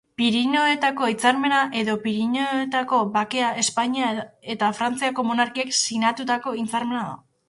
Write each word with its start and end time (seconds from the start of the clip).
Pirinioetako 0.19 1.07
Hitzarmena, 1.09 1.57
edo 1.81 1.93
Pirinioetako 2.05 3.01
Bakea, 3.17 3.49
Espainia 3.63 4.07
eta 4.55 4.71
Frantziako 4.79 5.27
monarkiek 5.29 5.75
sinatutako 5.81 6.55
hitzarmena 6.63 7.05
da. 7.11 7.15